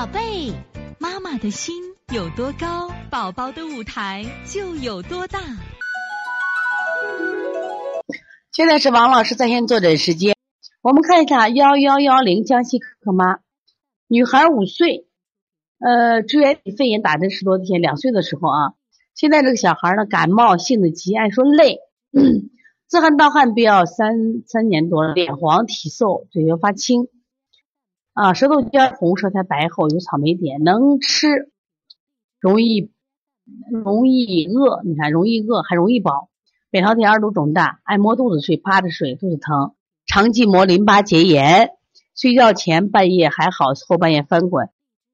[0.00, 0.50] 宝贝，
[0.98, 1.74] 妈妈的心
[2.14, 5.38] 有多高，宝宝的舞台就有多大。
[8.50, 10.34] 现在是王老师在线坐诊时间，
[10.80, 13.40] 我们看一下幺幺幺零江西可可妈，
[14.08, 15.06] 女孩五岁，
[15.80, 18.72] 呃，支原体肺炎打针十多天，两岁的时候啊，
[19.14, 21.78] 现在这个小孩呢感冒性子急，爱说累，
[22.86, 24.14] 自汗盗汗飙，三
[24.46, 27.08] 三年多了，脸黄体瘦，嘴角发青。
[28.20, 31.50] 啊，舌头尖红，舌苔白厚，有草莓点，能吃，
[32.38, 32.90] 容易
[33.72, 36.28] 容易饿，你看容易饿还容易饱，
[36.70, 39.72] 扁桃体二度肿大，爱摸肚子睡，趴着睡，肚子疼，
[40.04, 41.70] 肠系膜淋巴结炎，
[42.14, 44.68] 睡觉前半夜还好，后半夜翻滚。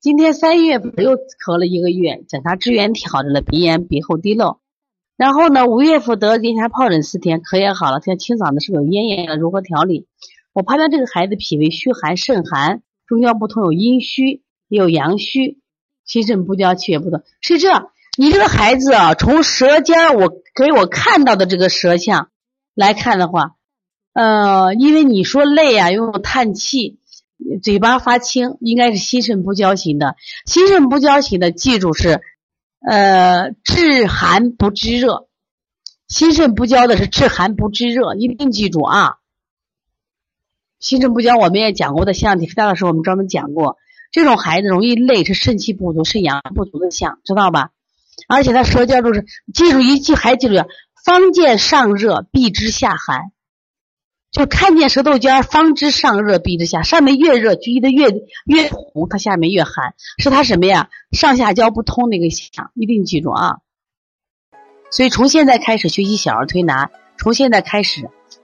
[0.00, 4.58] 今天三月份又咳了一个月，检查支原体好着了，鼻炎、鼻后滴漏。
[5.16, 10.08] 然后呢，五月份得咽下疱疹四天，咳也好了，现在清嗓子是有咽炎了，如何调理？
[10.52, 15.58] 我判断这个孩子脾胃虚寒、肾寒，中焦不通，有阴虚，也有阳虚，
[16.04, 17.22] 心肾不交，气血不通。
[17.40, 22.28] 是这，你这个孩子啊，从舌尖我给我看到的这个舌象
[22.74, 23.52] 来看的话，
[24.12, 26.98] 呃，因为你说累啊，又叹气，
[27.62, 30.16] 嘴巴发青，应该是心肾不交型的。
[30.44, 32.20] 心肾不交型的，记住是，
[32.86, 35.28] 呃，治寒不知热，
[36.08, 39.14] 心肾不交的是治寒不知热，一定记住啊。
[40.80, 43.76] 心肾不交，我们也讲过的像体肥大的时候，我们专门讲过，
[44.12, 47.70] 这种孩子容易累，是肾气不足、肾阳不足的象，知道吧？
[48.28, 50.54] 而且他舌尖都是，记住一句，还记住
[51.04, 53.32] 方见上热，必知下寒，
[54.30, 58.08] 就看见舌头尖，方知上热，必知下，上面越热，聚的越
[58.46, 60.90] 越红，它下面越寒，是它什么呀？
[61.10, 63.58] 上下焦不通那个象，一定记住啊！
[64.90, 68.10] 所以从现在开始学习小儿推拿，从现在开始。